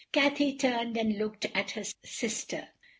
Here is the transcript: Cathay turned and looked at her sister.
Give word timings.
Cathay 0.11 0.53
turned 0.55 0.97
and 0.97 1.19
looked 1.19 1.45
at 1.53 1.69
her 1.77 1.83
sister. 2.03 2.69